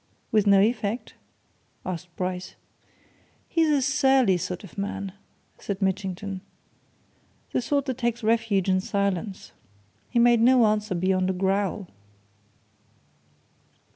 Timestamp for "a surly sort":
3.69-4.63